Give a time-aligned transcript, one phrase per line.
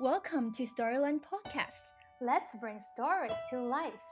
[0.00, 1.94] Welcome to Storyland Podcast.
[2.20, 4.07] Let's bring stories to life.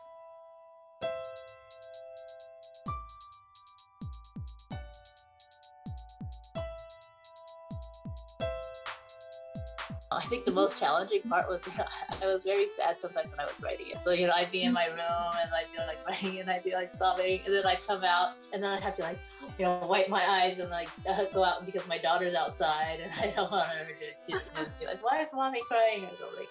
[10.26, 11.60] Think the most challenging part was
[12.22, 14.02] I was very sad sometimes when I was writing it.
[14.02, 16.64] So you know, I'd be in my room and I'd be like writing and I'd
[16.64, 19.18] be like sobbing, and then I'd come out and then I'd have to like
[19.58, 23.10] you know wipe my eyes and like uh, go out because my daughter's outside and
[23.20, 24.40] I don't want her to, to you
[24.80, 26.46] be like, why is mommy crying or something.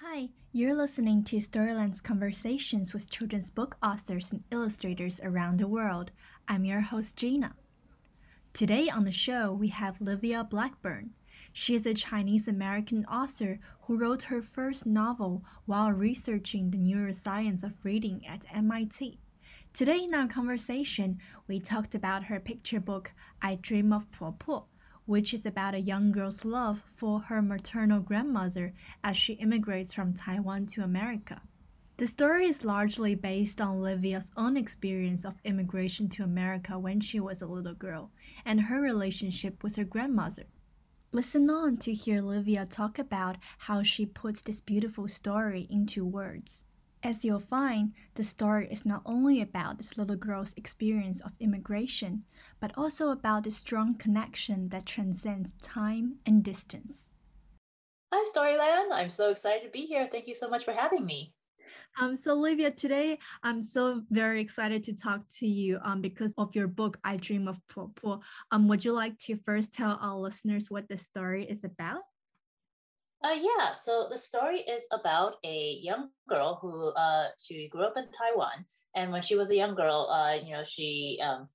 [0.00, 6.12] Hi, you're listening to Storyland's conversations with children's book authors and illustrators around the world.
[6.46, 7.54] I'm your host, Gina.
[8.52, 11.10] Today on the show, we have Livia Blackburn.
[11.60, 17.64] She is a Chinese American author who wrote her first novel while researching the neuroscience
[17.64, 19.18] of reading at MIT.
[19.72, 21.18] Today, in our conversation,
[21.48, 23.10] we talked about her picture book,
[23.42, 24.66] I Dream of Popo,
[25.04, 30.14] which is about a young girl's love for her maternal grandmother as she immigrates from
[30.14, 31.42] Taiwan to America.
[31.96, 37.18] The story is largely based on Livia's own experience of immigration to America when she
[37.18, 38.12] was a little girl
[38.44, 40.44] and her relationship with her grandmother.
[41.10, 46.64] Listen on to hear Livia talk about how she puts this beautiful story into words.
[47.02, 52.24] As you'll find, the story is not only about this little girl's experience of immigration,
[52.60, 57.08] but also about the strong connection that transcends time and distance.
[58.12, 58.88] Hi, Storyland.
[58.92, 60.04] I'm so excited to be here.
[60.04, 61.32] Thank you so much for having me.
[62.00, 66.54] Um, so Olivia, today I'm so very excited to talk to you um, because of
[66.54, 68.20] your book, I Dream of Popo.
[68.52, 72.02] Um, would you like to first tell our listeners what the story is about?
[73.24, 77.96] Uh, yeah, so the story is about a young girl who uh, she grew up
[77.96, 81.46] in Taiwan, and when she was a young girl, uh, you know, she um,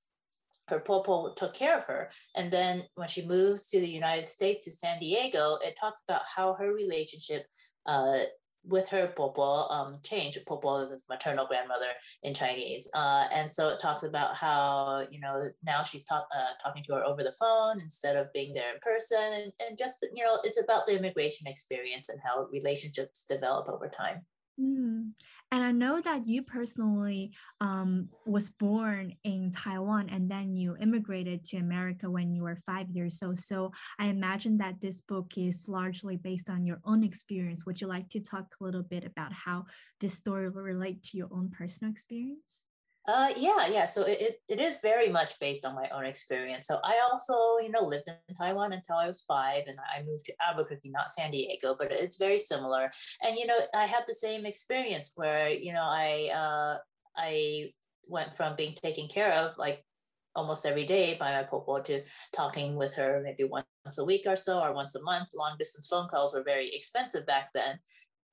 [0.68, 4.66] her popo took care of her, and then when she moves to the United States
[4.66, 7.46] to San Diego, it talks about how her relationship
[7.86, 8.20] uh,
[8.66, 10.38] with her popo um, change.
[10.48, 11.90] Popo is maternal grandmother
[12.24, 16.22] in Chinese, uh, and so it talks about how you know now she's uh,
[16.62, 20.06] talking to her over the phone instead of being there in person, and, and just
[20.14, 24.22] you know it's about the immigration experience and how relationships develop over time.
[24.60, 25.12] Mm.
[25.54, 27.32] And I know that you personally
[27.62, 32.90] um, was born in Taiwan and then you immigrated to America when you were five
[32.90, 33.38] years old.
[33.38, 37.68] So I imagine that this book is largely based on your own experience.
[37.68, 39.66] Would you like to talk a little bit about how
[40.02, 42.63] this story will relate to your own personal experience?
[43.06, 43.86] Uh, yeah, yeah.
[43.86, 46.68] So it, it, is very much based on my own experience.
[46.68, 50.24] So I also, you know, lived in Taiwan until I was five and I moved
[50.26, 52.90] to Albuquerque, not San Diego, but it's very similar.
[53.22, 56.78] And, you know, I had the same experience where, you know, I, uh,
[57.18, 57.72] I
[58.08, 59.84] went from being taken care of like
[60.34, 62.04] almost every day by my popo to
[62.34, 63.66] talking with her maybe once
[64.00, 65.28] a week or so or once a month.
[65.36, 67.80] Long distance phone calls were very expensive back then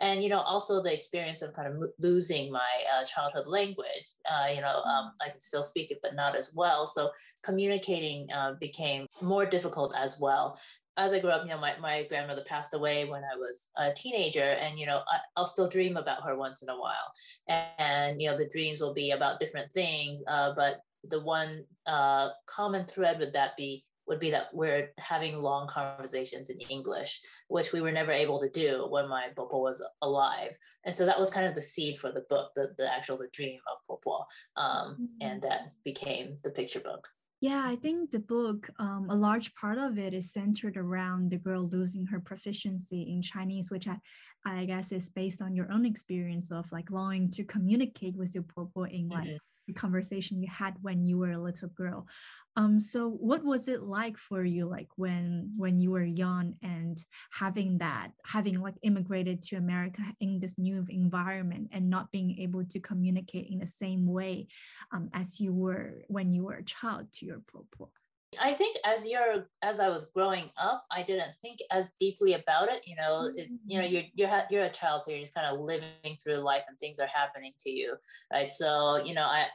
[0.01, 4.49] and you know also the experience of kind of losing my uh, childhood language uh,
[4.53, 5.27] you know um, mm.
[5.27, 7.11] i can still speak it but not as well so
[7.43, 10.59] communicating uh, became more difficult as well
[10.97, 13.93] as I grew up, you know, my, my grandmother passed away when I was a
[13.93, 17.13] teenager, and you know, I, will still dream about her once in a while,
[17.49, 20.23] and, and, you know, the dreams will be about different things.
[20.29, 25.41] Uh, but the one uh, common thread would that be would be that we're having
[25.41, 29.83] long conversations in English, which we were never able to do when my Popo was
[30.03, 30.51] alive.
[30.85, 33.29] And so that was kind of the seed for the book, the, the actual the
[33.33, 34.27] dream of Popo.
[34.57, 35.05] Um, mm-hmm.
[35.21, 37.09] And that became the picture book.
[37.41, 41.39] Yeah, I think the book, um, a large part of it is centered around the
[41.39, 43.97] girl losing her proficiency in Chinese, which I,
[44.45, 48.45] I guess is based on your own experience of like longing to communicate with your
[48.45, 49.37] popo in like mm-hmm
[49.73, 52.07] conversation you had when you were a little girl
[52.57, 57.05] um so what was it like for you like when when you were young and
[57.33, 62.65] having that having like immigrated to america in this new environment and not being able
[62.65, 64.47] to communicate in the same way
[64.93, 67.91] um, as you were when you were a child to your popo
[68.39, 72.69] I think as you're as I was growing up, I didn't think as deeply about
[72.69, 72.87] it.
[72.87, 73.95] You know, it, you know, mm-hmm.
[74.15, 77.01] you're you're you're a child, so you're just kind of living through life, and things
[77.01, 77.97] are happening to you,
[78.33, 78.53] right?
[78.53, 79.47] So you know, I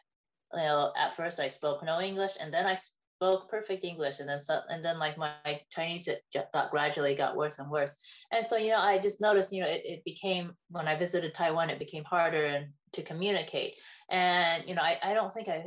[0.56, 4.28] you know, at first I spoke no English, and then I spoke perfect English, and
[4.28, 6.10] then so, and then like my, my Chinese
[6.54, 7.96] got gradually got worse and worse,
[8.32, 11.34] and so you know I just noticed you know it, it became when I visited
[11.34, 13.76] Taiwan it became harder and to communicate,
[14.10, 15.66] and you know I, I don't think I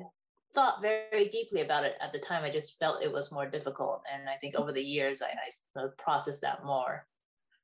[0.54, 2.44] thought very deeply about it at the time.
[2.44, 5.32] I just felt it was more difficult, and I think over the years I,
[5.80, 7.06] I processed that more.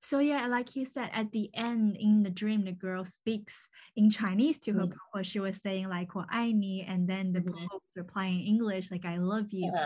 [0.04, 3.68] So yeah, like you said, at the end in the dream, the girl speaks
[3.98, 5.22] in Chinese to her mm-hmm.
[5.24, 7.68] She was saying like "我爱你," and then the mm-hmm.
[7.72, 9.86] was replying in English like "I love you." Yeah.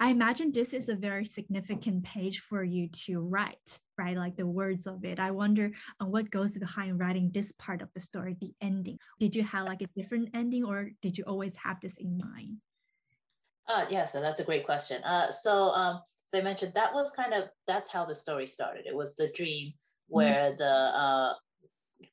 [0.00, 4.16] I imagine this is a very significant page for you to write, right?
[4.16, 5.18] Like the words of it.
[5.18, 5.70] I wonder
[6.00, 8.98] uh, what goes behind writing this part of the story, the ending.
[9.20, 12.58] Did you have like a different ending or did you always have this in mind?
[13.66, 15.02] Uh, yeah, so that's a great question.
[15.04, 16.00] Uh, so, um,
[16.31, 18.85] as I mentioned, that was kind of that's how the story started.
[18.85, 20.15] It was the dream mm-hmm.
[20.15, 20.57] where mm-hmm.
[20.57, 21.33] the uh,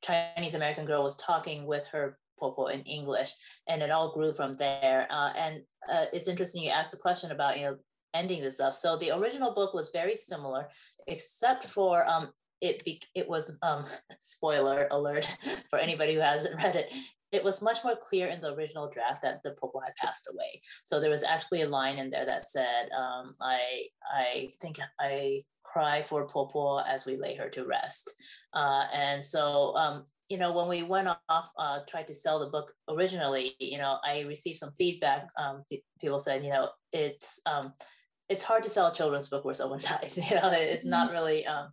[0.02, 3.32] Chinese American girl was talking with her popo in English,
[3.68, 5.06] and it all grew from there.
[5.10, 7.76] Uh, and uh, it's interesting you asked the question about you know
[8.14, 8.74] ending this stuff.
[8.74, 10.68] So the original book was very similar,
[11.06, 13.84] except for um, it be- it was um,
[14.20, 15.36] spoiler alert
[15.70, 16.90] for anybody who hasn't read it
[17.32, 20.60] it was much more clear in the original draft that the popo had passed away.
[20.84, 25.40] So there was actually a line in there that said, um, I, I think I
[25.64, 28.12] cry for popo as we lay her to rest.
[28.54, 32.46] Uh, and so, um, you know, when we went off, uh, tried to sell the
[32.46, 35.28] book originally, you know, I received some feedback.
[35.36, 35.64] Um,
[36.00, 37.72] people said, you know, it's, um,
[38.28, 40.18] it's hard to sell a children's book where someone dies.
[40.30, 41.16] You know, it's not mm-hmm.
[41.16, 41.68] really, um,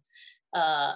[0.54, 0.94] uh,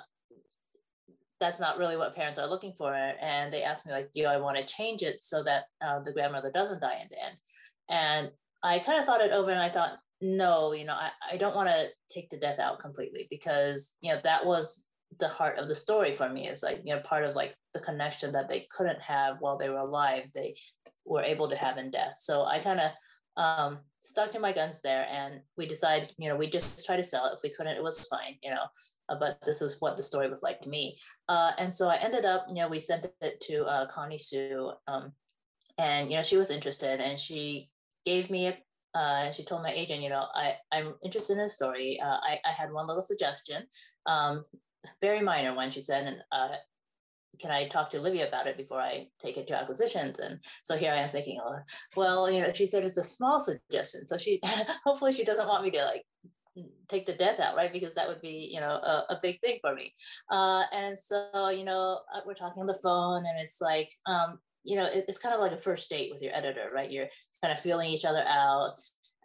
[1.40, 2.94] that's not really what parents are looking for.
[2.94, 6.14] And they asked me like, do I want to change it so that uh, the
[6.14, 7.38] grandmother doesn't die in the end?
[7.90, 8.32] And
[8.64, 11.56] I kind of thought it over and I thought, no, you know, I, I don't
[11.56, 14.88] want to take the death out completely because, you know, that was
[15.20, 17.80] the heart of the story for me It's like, you know, part of like the
[17.80, 20.56] connection that they couldn't have while they were alive, they
[21.06, 22.16] were able to have in death.
[22.18, 22.92] So I kind of
[23.42, 27.04] um, stuck to my guns there and we decided, you know, we just try to
[27.04, 27.36] sell it.
[27.36, 28.66] If we couldn't, it was fine, you know,
[29.10, 30.98] uh, but this is what the story was like to me.
[31.30, 34.72] Uh, and so I ended up, you know, we sent it to uh, Connie Hsu
[34.88, 35.12] um,
[35.78, 37.70] and, you know, she was interested and she
[38.06, 38.58] gave me a,
[38.98, 42.00] uh, she told my agent, you know, I, I'm interested in a story.
[42.04, 43.64] Uh, I, I had one little suggestion,
[44.06, 44.44] um,
[45.02, 46.56] very minor one, she said, and uh,
[47.40, 50.20] can I talk to Olivia about it before I take it to acquisitions?
[50.20, 51.58] And so here I am thinking, oh,
[51.96, 54.08] well, you know, she said it's a small suggestion.
[54.08, 54.42] So she,
[54.86, 56.04] hopefully she doesn't want me to like
[56.88, 57.72] take the death out, right?
[57.72, 59.94] Because that would be, you know, a, a big thing for me.
[60.32, 64.40] Uh, and so, you know, uh, we're talking on the phone and it's like, um,
[64.64, 66.92] you know, it, it's kind of like a first date with your editor, right?
[66.92, 67.08] You're
[67.42, 68.74] kind of feeling each other out.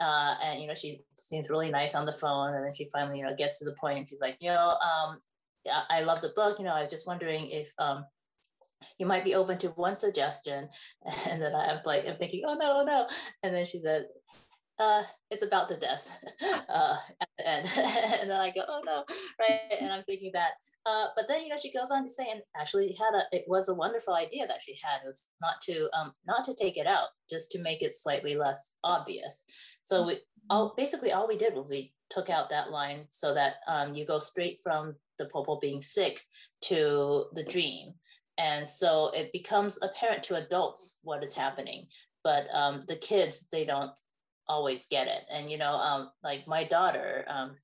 [0.01, 3.19] Uh, and you know she seems really nice on the phone and then she finally
[3.19, 5.17] you know gets to the point and she's like you know um,
[5.89, 6.59] I love the book.
[6.59, 8.05] You know, I was just wondering if um,
[8.99, 10.69] you might be open to one suggestion.
[11.29, 13.07] And then I'm like, I'm thinking, oh no, oh no.
[13.43, 14.07] And then she said,
[14.79, 16.19] uh, it's about the death
[16.69, 17.69] uh, at the end.
[18.21, 19.05] and then I go, oh no,
[19.41, 19.61] right?
[19.81, 20.53] And I'm thinking that.
[20.85, 23.45] Uh, but then you know she goes on to say, and actually had a, it
[23.47, 25.03] was a wonderful idea that she had.
[25.05, 28.35] It was not to um, not to take it out, just to make it slightly
[28.35, 29.45] less obvious.
[29.83, 30.19] So we
[30.51, 34.05] all basically all we did was we took out that line so that um, you
[34.05, 36.21] go straight from the popo being sick
[36.63, 37.95] to the dream.
[38.39, 41.87] And so it becomes apparent to adults what is happening,
[42.25, 43.93] but um, the kids, they don't
[44.49, 45.23] always get it.
[45.31, 47.57] And, you know, um, like my daughter, um,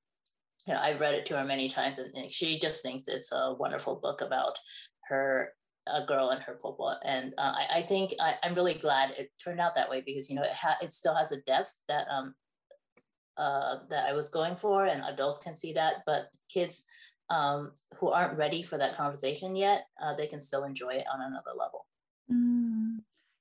[0.67, 3.55] you know, I've read it to her many times and she just thinks it's a
[3.59, 4.59] wonderful book about
[5.09, 5.53] her
[5.87, 6.91] a girl and her popo.
[7.05, 10.29] And uh, I, I, think I, am really glad it turned out that way because,
[10.29, 12.35] you know, it, ha- it still has a depth that, um,
[13.39, 16.85] uh, that I was going for and adults can see that, but kids
[17.31, 21.21] um, who aren't ready for that conversation yet, uh, they can still enjoy it on
[21.21, 21.87] another level.
[22.31, 22.99] Mm.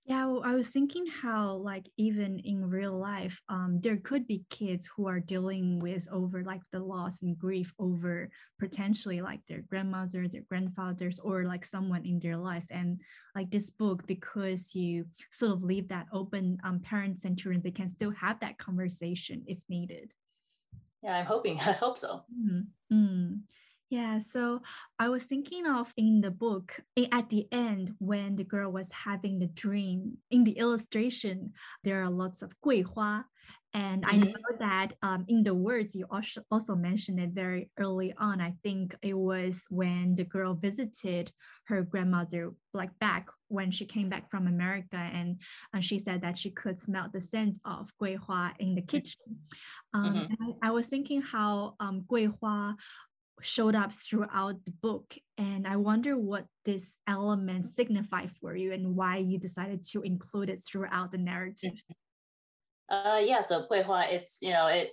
[0.07, 4.45] Yeah, well, I was thinking how, like, even in real life, um, there could be
[4.49, 9.63] kids who are dealing with over like the loss and grief over potentially like their
[9.63, 12.63] grandmothers, their grandfathers, or like someone in their life.
[12.69, 13.01] And
[13.35, 17.71] like this book, because you sort of leave that open, um, parents and children, they
[17.71, 20.13] can still have that conversation if needed.
[21.03, 21.59] Yeah, I'm hoping.
[21.67, 22.23] I hope so.
[22.31, 22.95] Mm-hmm.
[22.95, 23.39] Mm.
[23.89, 24.61] Yeah, so
[24.99, 28.91] I was thinking of in the book, eh, at the end, when the girl was
[28.91, 31.53] having the dream, in the illustration,
[31.83, 33.23] there are lots of guihua.
[33.73, 34.23] And mm-hmm.
[34.23, 38.41] I know that um, in the words, you also, also mentioned it very early on.
[38.41, 41.31] I think it was when the girl visited
[41.67, 45.39] her grandmother, like back when she came back from America, and,
[45.73, 48.87] and she said that she could smell the scent of guihua in the mm.
[48.87, 49.37] kitchen.
[49.93, 50.43] Um, mm-hmm.
[50.61, 52.75] I, I, was thinking how um, guihua
[53.41, 58.95] showed up throughout the book and i wonder what this element signify for you and
[58.95, 61.81] why you decided to include it throughout the narrative.
[62.89, 64.89] Uh yeah so guihua it's you know it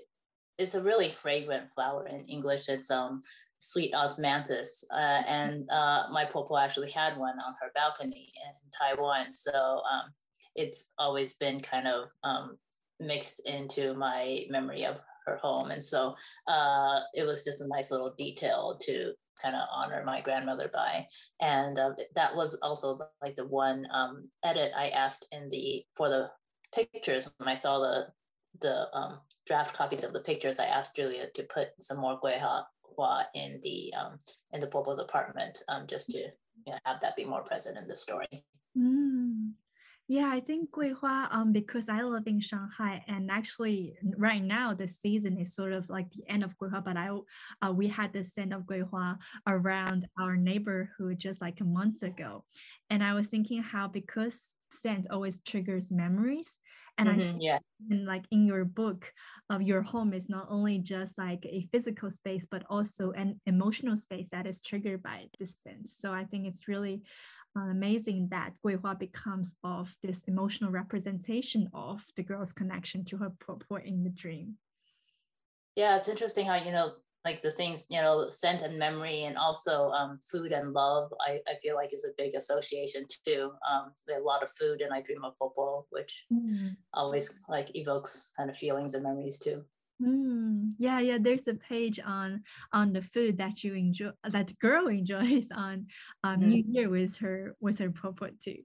[0.59, 2.69] it's a really fragrant flower in english.
[2.69, 3.23] It's um
[3.65, 9.33] sweet osmanthus uh, and uh, my popo actually had one on her balcony in taiwan.
[9.33, 10.13] So um,
[10.55, 12.59] it's always been kind of um,
[13.01, 15.71] mixed into my memory of her home.
[15.71, 16.14] And so
[16.47, 19.12] uh, it was just a nice little detail to
[19.43, 21.07] kind of honor my grandmother by.
[21.40, 26.09] And uh, that was also like the one um, edit I asked in the for
[26.09, 26.31] the
[26.75, 28.07] pictures when I saw the
[28.61, 30.59] the um, draft copies of the pictures.
[30.59, 34.19] I asked Julia to put some more guiha Hua in the um,
[34.52, 37.88] in the Popo's apartment, um, just to you know, have that be more present in
[37.88, 38.45] the story.
[38.78, 39.24] Mm.
[40.06, 44.87] Yeah, I think Guihua, um, because I live in Shanghai, and actually right now the
[44.87, 47.08] season is sort of like the end of Guihua, but I,
[47.62, 52.44] uh, we had the scent of Guihua around our neighborhood just like a month ago,
[52.90, 56.58] and I was thinking how because scent always triggers memories,
[56.99, 57.58] and mm-hmm, I yeah,
[57.90, 59.12] and like in your book,
[59.50, 63.96] of your home is not only just like a physical space, but also an emotional
[63.96, 65.88] space that is triggered by this scent.
[65.88, 67.02] So I think it's really
[67.56, 73.76] amazing that Guihua becomes of this emotional representation of the girl's connection to her popo
[73.76, 74.54] in the dream.
[75.76, 76.92] Yeah, it's interesting how, you know,
[77.25, 81.40] like the things, you know, scent and memory and also um, food and love, I,
[81.49, 83.50] I feel like is a big association too.
[83.68, 86.76] Um, we have a lot of food and I dream of popo, which mm.
[86.92, 89.64] always like evokes kind of feelings and memories too.
[90.03, 91.19] Mm, yeah, yeah.
[91.21, 95.87] There's a page on on the food that you enjoy, that girl enjoys on
[96.25, 96.49] um, mm-hmm.
[96.49, 98.59] New Year with her with her popo too.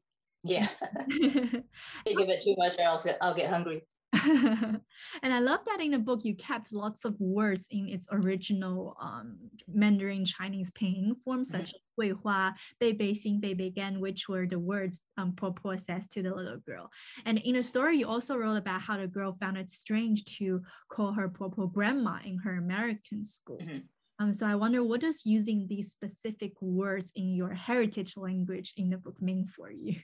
[0.44, 0.68] Yeah,
[1.08, 1.64] you
[2.06, 3.84] give it too much, or else I'll get hungry.
[4.24, 4.82] and
[5.24, 9.38] I love that in the book you kept lots of words in its original um,
[9.72, 11.52] Mandarin Chinese pinyin form, mm-hmm.
[11.52, 16.24] such as 绘画, Bei Xin, Bei Gan, which were the words um, Po says to
[16.24, 16.90] the little girl.
[17.26, 20.62] And in the story, you also wrote about how the girl found it strange to
[20.90, 23.60] call her Po grandma in her American school.
[23.62, 23.80] Mm-hmm.
[24.20, 28.90] Um, so I wonder what does using these specific words in your heritage language in
[28.90, 29.96] the book mean for you?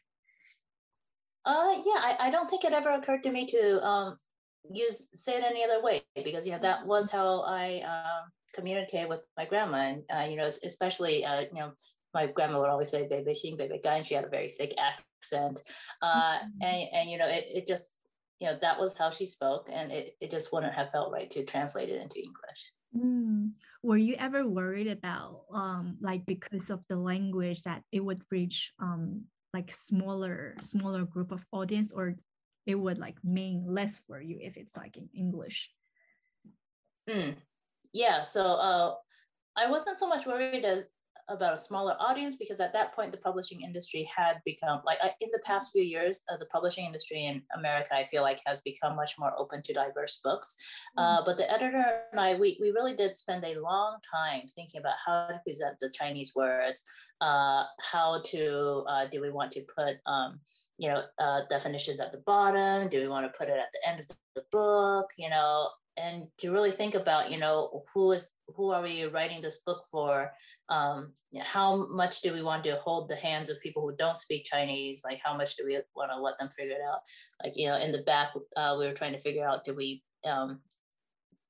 [1.46, 4.18] Uh, yeah, I, I don't think it ever occurred to me to um,
[4.74, 9.22] use say it any other way because yeah, that was how I uh, communicate with
[9.38, 11.74] my grandma, and uh, you know, especially uh, you know,
[12.14, 15.62] my grandma would always say "baby xing, baby gan." She had a very thick accent,
[16.02, 16.64] uh, mm-hmm.
[16.64, 17.96] and and you know, it, it just
[18.40, 21.30] you know that was how she spoke, and it, it just wouldn't have felt right
[21.32, 22.72] to translate it into English.
[22.96, 23.52] Mm.
[23.84, 28.72] Were you ever worried about um, like because of the language that it would reach
[28.80, 29.26] um,
[29.56, 32.16] like smaller smaller group of audience or
[32.66, 35.72] it would like mean less for you if it's like in english
[37.10, 37.34] mm.
[37.94, 38.94] yeah so uh,
[39.56, 40.84] i wasn't so much worried as
[41.30, 45.30] about a smaller audience because at that point the publishing industry had become like in
[45.32, 48.96] the past few years uh, the publishing industry in america i feel like has become
[48.96, 50.56] much more open to diverse books.
[50.98, 51.04] Mm-hmm.
[51.04, 54.80] uh, but the editor and i we, we really did spend a long time thinking
[54.80, 56.84] about how to present the chinese words
[57.22, 60.40] uh, how to uh, do we want to put um,
[60.78, 62.90] you know uh, definitions at the bottom?
[62.90, 64.06] Do we want to put it at the end of
[64.36, 65.08] the book?
[65.18, 69.42] You know and to really think about you know who is who are we writing
[69.42, 70.32] this book for?
[70.70, 74.46] Um, how much do we want to hold the hands of people who don't speak
[74.46, 75.04] chinese?
[75.04, 77.00] Like how much do we want to let them figure it out?
[77.44, 80.04] Like you know in the back uh, we were trying to figure out do we
[80.26, 80.60] um,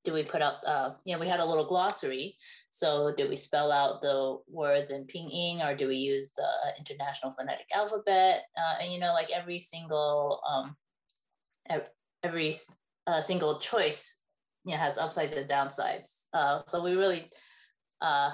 [0.03, 2.37] do we put out uh, you know we had a little glossary.
[2.69, 6.47] So do we spell out the words in pinyin or do we use the
[6.77, 8.43] international phonetic alphabet?
[8.57, 10.75] Uh, and you know like every single um,
[12.23, 12.53] every
[13.07, 14.24] uh, single choice
[14.65, 16.25] yeah, has upsides and downsides.
[16.33, 17.29] Uh, so we really
[18.01, 18.31] uh,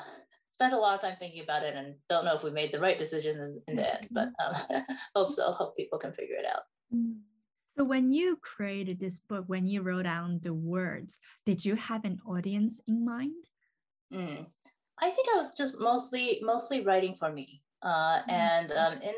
[0.50, 2.80] spent a lot of time thinking about it and don't know if we made the
[2.80, 4.76] right decision in, in the end, but mm-hmm.
[4.76, 4.84] um,
[5.16, 5.52] hope so.
[5.52, 6.64] Hope people can figure it out.
[6.94, 7.18] Mm.
[7.78, 12.06] So when you created this book, when you wrote down the words, did you have
[12.06, 13.46] an audience in mind?
[14.14, 14.46] Mm.
[15.00, 17.62] I think I was just mostly mostly writing for me.
[17.82, 18.30] Uh, mm.
[18.30, 19.16] and um, in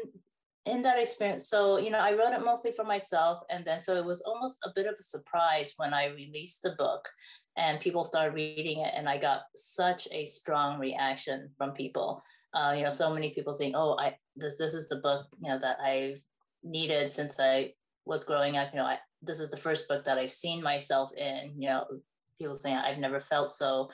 [0.65, 3.95] in that experience so you know i wrote it mostly for myself and then so
[3.95, 7.07] it was almost a bit of a surprise when i released the book
[7.57, 12.21] and people started reading it and i got such a strong reaction from people.
[12.53, 15.49] Uh, you know so many people saying oh i this this is the book you
[15.49, 16.23] know that i've
[16.63, 17.73] needed since i
[18.05, 21.11] was growing up you know I, this is the first book that i've seen myself
[21.17, 21.85] in you know
[22.37, 23.89] people saying i've never felt so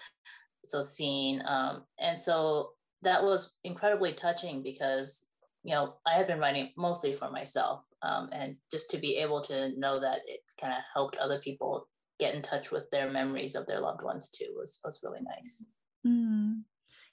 [0.66, 2.72] so seen um, and so
[3.02, 5.29] that was incredibly touching because
[5.64, 7.84] you know, I had been writing mostly for myself.
[8.02, 11.88] Um, and just to be able to know that it kind of helped other people
[12.18, 15.66] get in touch with their memories of their loved ones too was, was really nice.
[16.08, 16.62] Mm.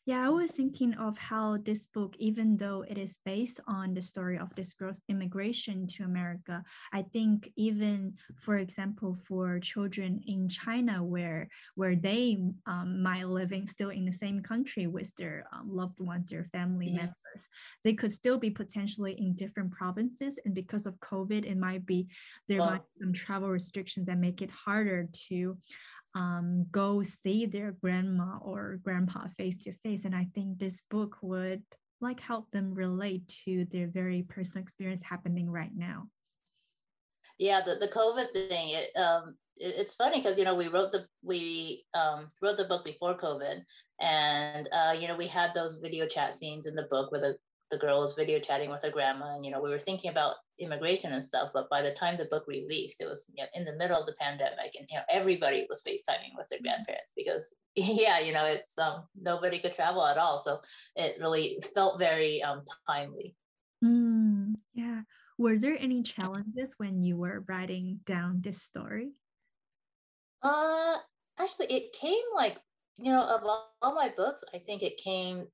[0.07, 4.01] Yeah, I was thinking of how this book, even though it is based on the
[4.01, 10.49] story of this girl's immigration to America, I think even, for example, for children in
[10.49, 15.75] China, where where they um, might living still in the same country with their um,
[15.75, 16.99] loved ones, their family yeah.
[16.99, 17.43] members,
[17.83, 22.07] they could still be potentially in different provinces, and because of COVID, it might be
[22.47, 25.57] there might be some travel restrictions that make it harder to
[26.17, 30.07] um, go see their grandma or grandpa face to face.
[30.07, 31.63] And I think this book would
[32.01, 36.09] like help them relate to their very personal experience happening right now.
[37.39, 40.91] yeah, the, the COVID thing, it, um, it, it's funny because, you know, we wrote
[40.91, 43.61] the, we um, wrote the book before COVID
[44.01, 47.37] and, uh, you know, we had those video chat scenes in the book where the,
[47.71, 50.37] the girl was video chatting with her grandma and, you know, we were thinking about
[50.59, 53.65] immigration and stuff, but by the time the book released, it was you know, in
[53.65, 57.55] the middle of the pandemic and, you know, everybody was FaceTiming with their grandparents because
[57.75, 60.39] yeah, you know, it's, um, nobody could travel at all.
[60.39, 60.61] So
[60.95, 63.35] it really felt very um, timely.
[63.85, 65.03] Mm, yeah
[65.39, 69.13] were there any challenges when you were writing down this story?
[70.43, 70.97] Uh,
[71.39, 72.59] actually, it came like
[72.99, 75.47] you know of all, all my books, I think it came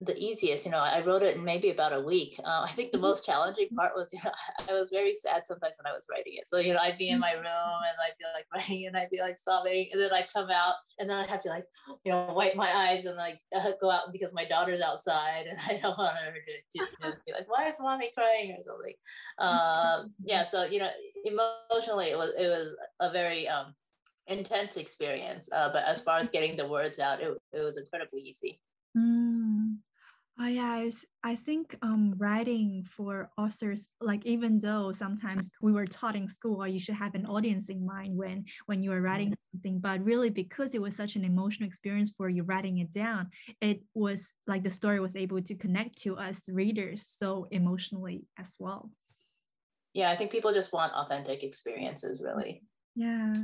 [0.00, 0.64] the easiest.
[0.64, 2.36] You know, I wrote it in maybe about a week.
[2.38, 3.06] Uh, I think the mm-hmm.
[3.06, 4.32] most challenging part was, you know,
[4.68, 6.48] I was very sad sometimes when I was writing it.
[6.48, 9.10] So, you know, I'd be in my room and I'd be like writing and I'd
[9.10, 9.88] be like sobbing.
[9.92, 11.64] And then I'd come out and then I'd have to like,
[12.04, 15.58] you know, wipe my eyes and like uh, go out because my daughter's outside and
[15.66, 18.62] I don't want her to, to you know, be like, why is mommy crying or
[18.62, 18.94] something?
[19.38, 20.44] Um, yeah.
[20.44, 20.90] So, you know,
[21.24, 23.74] emotionally, it was, it was a very, um,
[24.28, 25.50] intense experience.
[25.50, 28.60] Uh, but as far as getting the words out, it, it was incredibly easy.
[28.96, 29.37] Mm.
[30.40, 30.92] Oh yeah, I,
[31.24, 36.64] I think um, writing for authors, like even though sometimes we were taught in school,
[36.64, 39.56] you should have an audience in mind when when you are writing mm-hmm.
[39.56, 43.30] something, but really because it was such an emotional experience for you writing it down,
[43.60, 48.54] it was like the story was able to connect to us readers so emotionally as
[48.60, 48.92] well.
[49.92, 52.62] Yeah, I think people just want authentic experiences, really.
[52.94, 53.34] Yeah.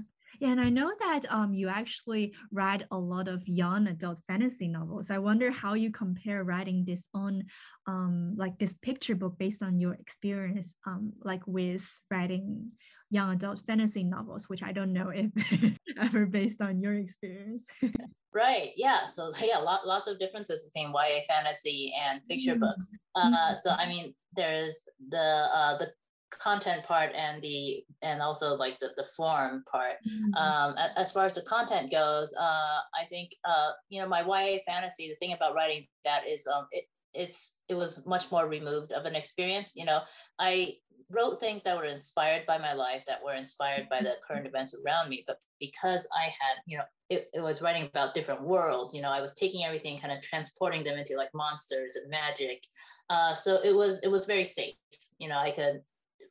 [0.40, 4.68] Yeah, and I know that um, you actually write a lot of young adult fantasy
[4.68, 5.10] novels.
[5.10, 7.44] I wonder how you compare writing this on,
[7.86, 12.72] um, like this picture book based on your experience, um, like with writing
[13.10, 15.30] young adult fantasy novels, which I don't know if
[15.62, 17.64] it's ever based on your experience.
[18.34, 18.70] right.
[18.76, 19.04] Yeah.
[19.04, 22.60] So yeah, lot, lots of differences between YA fantasy and picture mm-hmm.
[22.60, 22.88] books.
[23.14, 23.54] Uh, mm-hmm.
[23.62, 25.92] So I mean, there's the uh, the
[26.36, 30.34] content part and the and also like the, the form part mm-hmm.
[30.34, 34.58] um, as far as the content goes uh, i think uh, you know my ya
[34.66, 38.92] fantasy the thing about writing that is um, it, it's it was much more removed
[38.92, 40.00] of an experience you know
[40.38, 40.74] i
[41.12, 44.32] wrote things that were inspired by my life that were inspired by the mm-hmm.
[44.32, 48.14] current events around me but because i had you know it, it was writing about
[48.14, 51.96] different worlds you know i was taking everything kind of transporting them into like monsters
[51.96, 52.64] and magic
[53.10, 54.74] uh, so it was it was very safe
[55.18, 55.82] you know i could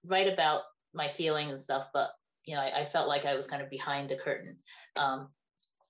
[0.07, 0.61] write about
[0.93, 2.11] my feelings and stuff, but
[2.45, 4.57] you know, I, I felt like I was kind of behind the curtain.
[4.97, 5.29] Um,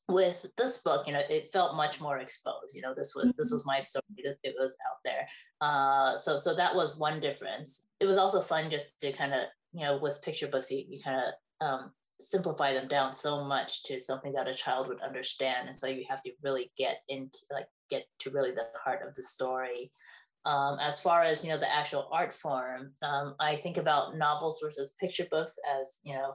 [0.09, 2.75] with this book, you know, it felt much more exposed.
[2.75, 3.55] You know, this was this mm-hmm.
[3.55, 4.03] was my story.
[4.23, 5.25] That It was out there.
[5.61, 7.87] Uh, so so that was one difference.
[7.99, 9.41] It was also fun just to kind of
[9.73, 13.83] you know with picture books you, you kind of um, simplify them down so much
[13.83, 17.39] to something that a child would understand, and so you have to really get into
[17.51, 19.91] like get to really the heart of the story.
[20.45, 24.59] Um, as far as you know, the actual art form, um, I think about novels
[24.61, 26.33] versus picture books as you know,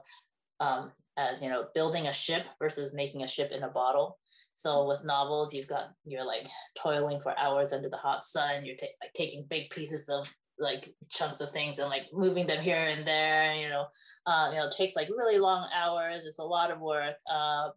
[0.59, 4.17] um, as you know, building a ship versus making a ship in a bottle.
[4.53, 8.65] So with novels, you've got you're like toiling for hours under the hot sun.
[8.65, 12.61] You're ta- like taking big pieces of like chunks of things and like moving them
[12.61, 13.53] here and there.
[13.53, 13.85] You know,
[14.25, 16.25] uh, you know, it takes like really long hours.
[16.25, 17.15] It's a lot of work.
[17.31, 17.69] Uh,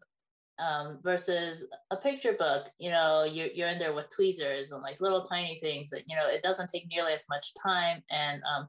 [0.58, 5.00] um, versus a picture book you know you're, you're in there with tweezers and like
[5.00, 8.68] little tiny things that you know it doesn't take nearly as much time and um,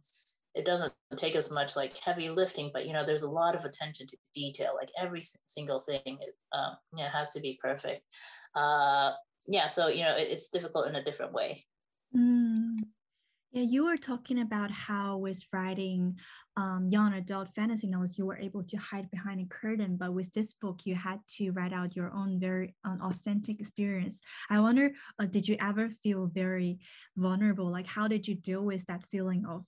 [0.56, 3.66] it doesn't take as much like heavy lifting but you know there's a lot of
[3.66, 8.02] attention to detail like every single thing is, um, you know, has to be perfect
[8.56, 9.12] uh,
[9.48, 11.64] yeah so you know it, it's difficult in a different way
[12.16, 12.78] mm.
[13.54, 16.18] Yeah, you were talking about how with writing
[16.58, 20.34] um, young adult fantasy novels, you were able to hide behind a curtain, but with
[20.34, 24.22] this book, you had to write out your own very um, authentic experience.
[24.50, 26.80] I wonder, uh, did you ever feel very
[27.16, 27.70] vulnerable?
[27.70, 29.64] Like, how did you deal with that feeling of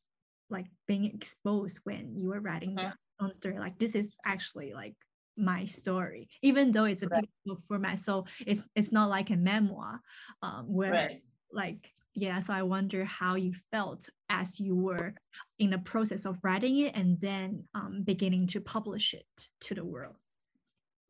[0.50, 2.88] like being exposed when you were writing mm-hmm.
[2.88, 3.60] your own story?
[3.60, 4.96] Like, this is actually like
[5.38, 7.30] my story, even though it's a right.
[7.46, 8.00] book format.
[8.00, 10.02] So it's it's not like a memoir,
[10.42, 11.22] um, where right.
[11.52, 15.14] like yeah so i wonder how you felt as you were
[15.60, 19.26] in the process of writing it and then um, beginning to publish it
[19.62, 20.16] to the world.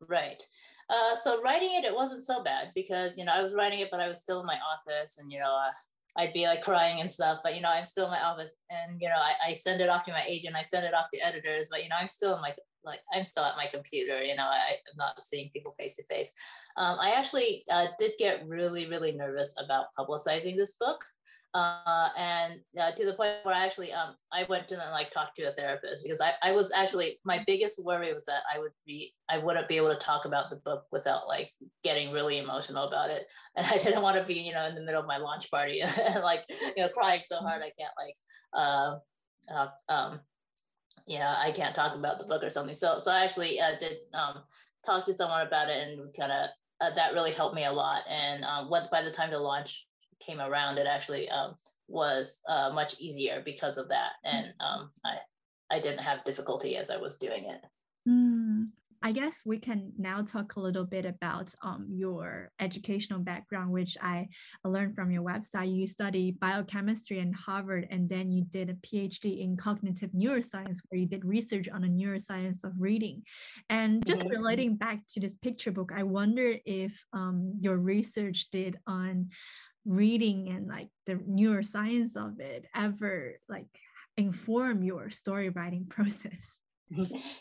[0.06, 0.42] Right.
[0.88, 3.88] Uh, so writing it it wasn't so bad because you know i was writing it
[3.90, 5.72] but i was still in my office and you know uh,
[6.18, 9.00] i'd be like crying and stuff but you know i'm still in my office and
[9.00, 11.26] you know I, I send it off to my agent i send it off to
[11.26, 12.52] editors but you know i'm still in my
[12.86, 16.04] like I'm still at my computer, you know, I, am not seeing people face to
[16.04, 16.32] face.
[16.76, 21.04] Um, I actually uh, did get really, really nervous about publicizing this book.
[21.54, 25.34] Uh, and uh, to the point where I actually um, I went to like talk
[25.36, 28.72] to a therapist because I, I was actually my biggest worry was that I would
[28.86, 31.48] be I wouldn't be able to talk about the book without like
[31.82, 33.24] getting really emotional about it
[33.56, 35.80] and I didn't want to be you know in the middle of my launch party
[35.80, 36.44] and like
[36.76, 38.14] you know crying so hard I can't like
[38.52, 38.96] uh,
[39.88, 40.18] uh,
[41.06, 42.74] yeah, I can't talk about the book or something.
[42.74, 44.42] So, so I actually uh, did um,
[44.84, 46.48] talk to someone about it, and kind of
[46.80, 48.02] uh, that really helped me a lot.
[48.08, 49.86] And um, what by the time the launch
[50.20, 51.54] came around, it actually um,
[51.88, 55.18] was uh, much easier because of that, and um, I
[55.70, 57.64] I didn't have difficulty as I was doing it.
[58.08, 58.45] Mm,
[59.02, 63.96] I guess we can now talk a little bit about um, your educational background, which
[64.00, 64.28] I
[64.64, 65.74] learned from your website.
[65.74, 71.00] You studied biochemistry in Harvard, and then you did a PhD in cognitive neuroscience, where
[71.00, 73.22] you did research on the neuroscience of reading.
[73.70, 74.30] And just mm-hmm.
[74.30, 79.30] relating back to this picture book, I wonder if um, your research did on
[79.86, 83.66] reading and like the neuroscience of it ever like
[84.16, 86.58] inform your story writing process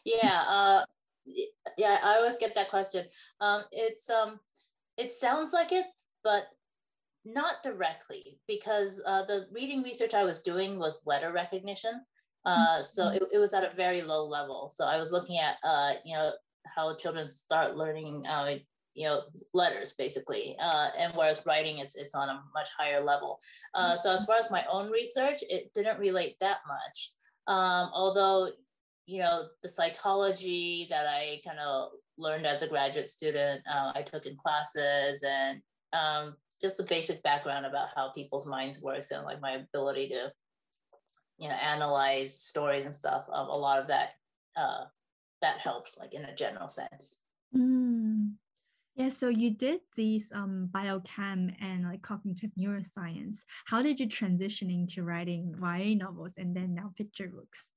[0.05, 0.83] yeah uh,
[1.77, 3.05] yeah, I always get that question.
[3.41, 4.39] Um, it's um,
[4.97, 5.85] it sounds like it,
[6.23, 6.43] but
[7.25, 12.01] not directly because uh, the reading research I was doing was letter recognition.
[12.45, 13.15] Uh, so mm-hmm.
[13.15, 14.71] it, it was at a very low level.
[14.73, 16.31] So I was looking at uh, you know
[16.65, 18.55] how children start learning uh,
[18.95, 23.39] you know letters basically uh, and whereas writing it's it's on a much higher level
[23.73, 24.31] uh, so as mm-hmm.
[24.31, 27.11] far as my own research it didn't relate that much
[27.47, 28.49] um, although
[29.05, 34.01] you know, the psychology that I kind of learned as a graduate student, uh, I
[34.01, 35.61] took in classes and
[35.93, 40.31] um, just the basic background about how people's minds works and like my ability to,
[41.37, 43.25] you know, analyze stories and stuff.
[43.31, 44.11] Um, a lot of that
[44.55, 44.85] uh,
[45.41, 47.19] that helped, like in a general sense.
[47.55, 48.33] Mm.
[48.95, 53.43] Yeah, so you did these um, biochem and like cognitive neuroscience.
[53.65, 57.67] How did you transition into writing YA novels and then now picture books?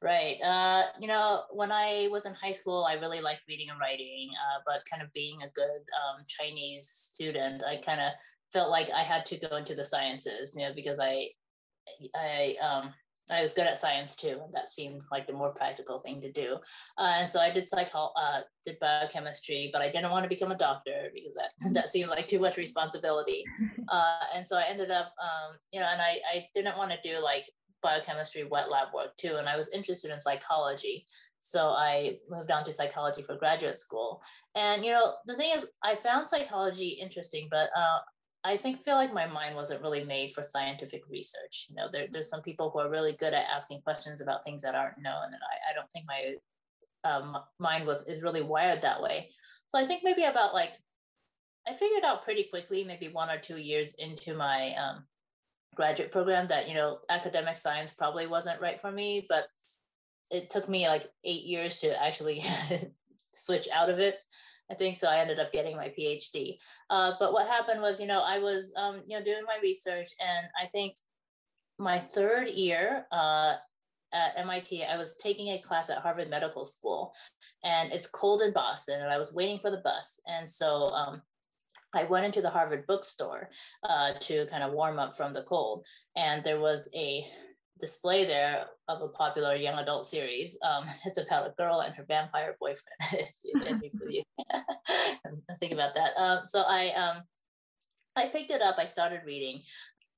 [0.00, 0.36] Right.
[0.44, 4.30] Uh, you know, when I was in high school, I really liked reading and writing,
[4.32, 8.12] uh, but kind of being a good um, Chinese student, I kind of
[8.52, 11.30] felt like I had to go into the sciences, you know, because I,
[12.14, 12.94] I, um,
[13.30, 16.32] I was good at science too, and that seemed like the more practical thing to
[16.32, 16.56] do.
[16.96, 20.50] Uh, and so I did psycho, uh, did biochemistry, but I didn't want to become
[20.52, 23.44] a doctor because that that seemed like too much responsibility.
[23.90, 26.98] Uh, and so I ended up, um, you know, and I I didn't want to
[27.02, 27.44] do like
[27.82, 31.06] biochemistry wet lab work too, and I was interested in psychology.
[31.40, 34.20] So I moved on to psychology for graduate school.
[34.54, 37.98] And you know, the thing is, I found psychology interesting, but uh,
[38.44, 41.66] I think feel like my mind wasn't really made for scientific research.
[41.70, 44.62] You know, there, there's some people who are really good at asking questions about things
[44.62, 46.34] that aren't known, and I, I don't think my
[47.04, 49.30] um, mind was is really wired that way.
[49.66, 50.72] So I think maybe about like
[51.68, 55.04] I figured out pretty quickly, maybe one or two years into my um,
[55.74, 59.44] graduate program that you know academic science probably wasn't right for me but
[60.30, 62.42] it took me like eight years to actually
[63.32, 64.16] switch out of it
[64.70, 66.56] i think so i ended up getting my phd
[66.90, 70.08] uh, but what happened was you know i was um, you know doing my research
[70.20, 70.96] and i think
[71.78, 73.54] my third year uh,
[74.12, 77.12] at MIT, I was taking a class at Harvard Medical School,
[77.62, 80.20] and it's cold in Boston, and I was waiting for the bus.
[80.26, 81.22] And so um,
[81.94, 83.48] I went into the Harvard bookstore
[83.82, 87.24] uh, to kind of warm up from the cold, and there was a
[87.80, 90.58] display there of a popular young adult series.
[90.62, 92.96] Um, it's about a girl and her vampire boyfriend.
[93.12, 94.22] if you, if you
[95.60, 96.12] think about that.
[96.16, 97.22] Um, so I um,
[98.16, 98.76] I picked it up.
[98.78, 99.60] I started reading.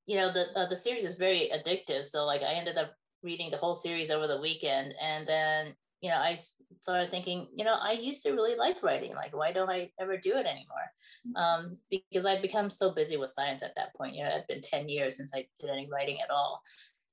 [0.07, 2.05] You know, the uh, the series is very addictive.
[2.05, 6.11] So like I ended up reading the whole series over the weekend, and then you
[6.11, 6.37] know, I
[6.81, 9.15] started thinking, you know, I used to really like writing.
[9.15, 10.89] Like, why don't I ever do it anymore?
[11.29, 11.37] Mm-hmm.
[11.37, 14.15] Um, because I'd become so busy with science at that point.
[14.15, 16.63] You know, it had been 10 years since I did any writing at all.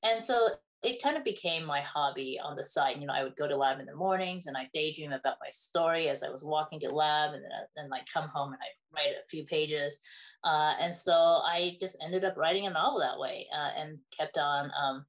[0.03, 0.47] And so
[0.83, 2.97] it kind of became my hobby on the side.
[2.99, 5.49] You know, I would go to lab in the mornings and I daydream about my
[5.51, 8.61] story as I was walking to lab, and then I, then like come home and
[8.61, 9.99] I write a few pages.
[10.43, 14.37] Uh, and so I just ended up writing a novel that way uh, and kept
[14.37, 15.05] on um,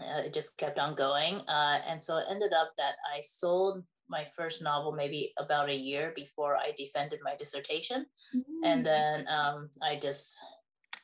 [0.00, 1.40] uh, it just kept on going.
[1.48, 5.76] Uh, and so it ended up that I sold my first novel maybe about a
[5.76, 8.06] year before I defended my dissertation.
[8.34, 8.64] Mm-hmm.
[8.64, 8.84] And mm.
[8.84, 10.38] then um, I just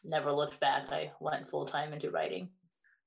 [0.05, 0.91] never looked back.
[0.91, 2.49] I went full time into writing.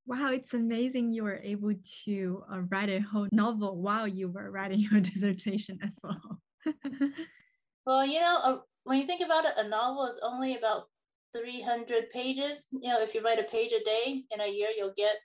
[0.07, 1.73] Wow, it's amazing you were able
[2.05, 6.39] to uh, write a whole novel while you were writing your dissertation as well.
[7.85, 10.83] well, you know, uh, when you think about it, a novel is only about
[11.35, 12.67] 300 pages.
[12.71, 15.15] You know, if you write a page a day in a year, you'll get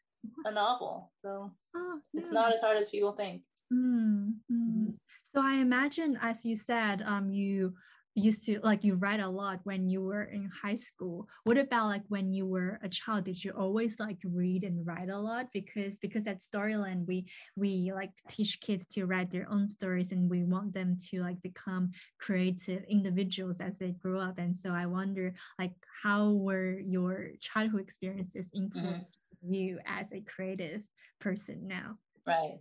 [0.44, 1.12] a novel.
[1.24, 2.20] So oh, yeah.
[2.20, 3.44] it's not as hard as people think.
[3.72, 4.94] Mm, mm.
[5.34, 7.74] So I imagine, as you said, um, you
[8.14, 11.86] used to like you write a lot when you were in high school what about
[11.86, 15.46] like when you were a child did you always like read and write a lot
[15.52, 17.24] because because at storyland we
[17.56, 21.40] we like teach kids to write their own stories and we want them to like
[21.42, 27.30] become creative individuals as they grow up and so i wonder like how were your
[27.40, 30.82] childhood experiences influenced mm-hmm you as a creative
[31.20, 31.96] person now?
[32.26, 32.58] Right.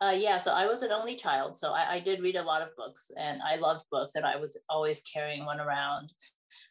[0.00, 2.62] Uh, yeah, so I was an only child, so I, I, did read a lot
[2.62, 6.12] of books, and I loved books, and I was always carrying one around.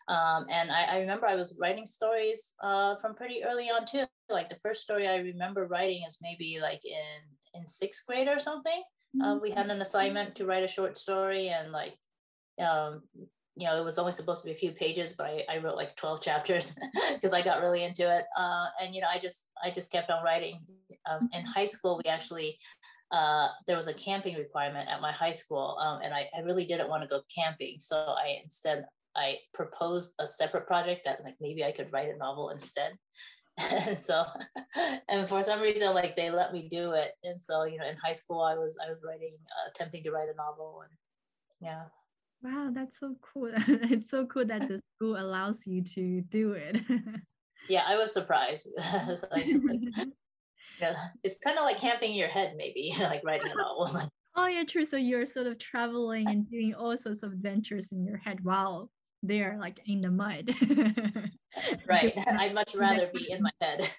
[0.08, 4.04] Um, and I, I, remember I was writing stories uh, from pretty early on too.
[4.30, 8.40] Like the first story I remember writing is maybe like in in sixth grade or
[8.40, 8.84] something.
[9.24, 11.96] Uh, we had an assignment to write a short story, and like
[12.60, 13.04] um,
[13.56, 15.76] you know, it was only supposed to be a few pages, but I, I wrote
[15.76, 16.76] like 12 chapters
[17.14, 18.24] because I got really into it.
[18.38, 20.60] Uh, and, you know, I just, I just kept on writing.
[21.10, 22.58] Um, in high school, we actually,
[23.12, 25.78] uh, there was a camping requirement at my high school.
[25.80, 27.76] Um, and I, I really didn't want to go camping.
[27.80, 28.86] So I instead,
[29.16, 32.94] I proposed a separate project that like maybe I could write a novel instead.
[33.72, 34.24] and so
[35.10, 37.96] and for some reason like they let me do it and so you know in
[37.98, 40.90] high school i was i was writing uh, attempting to write a novel and
[41.62, 41.84] yeah
[42.44, 43.52] Wow, that's so cool.
[43.68, 46.78] it's so cool that the school allows you to do it.
[47.70, 48.68] yeah, I was surprised.
[48.78, 53.50] it's, like, it's, like, it's kind of like camping in your head, maybe, like writing
[53.50, 54.10] a novel.
[54.36, 54.86] oh, yeah, true.
[54.86, 58.90] So you're sort of traveling and doing all sorts of adventures in your head while
[59.22, 60.54] they're like in the mud.
[61.88, 62.14] right.
[62.28, 63.90] I'd much rather be in my head.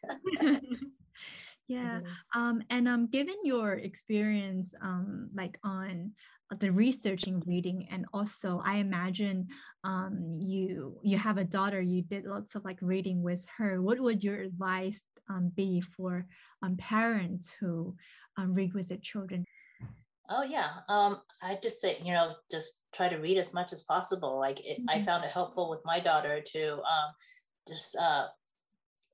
[1.66, 2.00] yeah.
[2.00, 2.38] Mm-hmm.
[2.38, 6.12] Um, and um, given your experience um, like on
[6.60, 9.48] the researching reading and also i imagine
[9.84, 13.82] um, you you have a daughter you did lots of like reading with her.
[13.82, 16.26] What would your advice um, be for
[16.62, 17.94] um, parents who
[18.38, 19.44] um, read with their children?
[20.30, 23.82] Oh yeah um, i just say you know just try to read as much as
[23.82, 24.38] possible.
[24.38, 24.88] Like it, mm-hmm.
[24.88, 27.10] i found it helpful with my daughter to um,
[27.68, 28.26] just uh,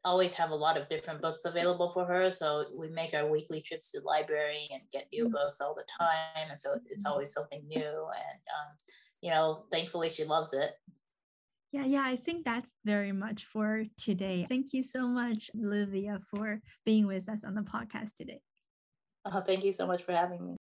[0.05, 2.31] always have a lot of different books available for her.
[2.31, 5.33] So we make our weekly trips to the library and get new mm-hmm.
[5.33, 6.49] books all the time.
[6.49, 7.13] And so it's mm-hmm.
[7.13, 7.81] always something new.
[7.81, 8.77] And, um,
[9.21, 10.71] you know, thankfully she loves it.
[11.73, 14.45] Yeah, yeah, I think that's very much for today.
[14.49, 18.41] Thank you so much, Olivia, for being with us on the podcast today.
[19.25, 20.57] Oh, thank you so much for having me.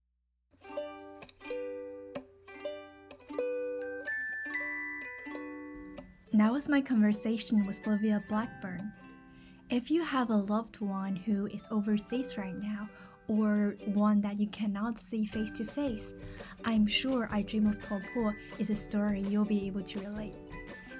[6.35, 8.93] That was my conversation with Olivia Blackburn.
[9.71, 12.89] If you have a loved one who is overseas right now,
[13.29, 16.15] or one that you cannot see face to face,
[16.65, 20.35] I'm sure I Dream of Po is a story you'll be able to relate.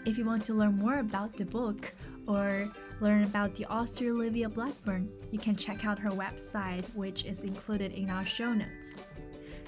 [0.05, 1.95] If you want to learn more about the book
[2.27, 7.45] or learn about the author Olivia Blackburn, you can check out her website, which is
[7.45, 8.97] included in our show notes.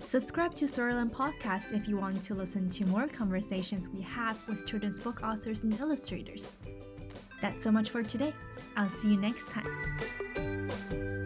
[0.04, 4.66] Subscribe to Storyland Podcast if you want to listen to more conversations we have with
[4.66, 6.54] children's book authors and illustrators.
[7.40, 8.34] That's so much for today.
[8.76, 11.19] I'll see you next time.